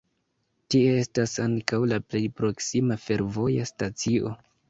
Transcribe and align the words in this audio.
Tie 0.75 0.93
estas 1.01 1.33
ankaŭ 1.43 1.79
la 1.91 2.01
plej 2.13 2.23
proksima 2.39 2.99
fervoja 3.05 3.71
stacio. 3.75 4.35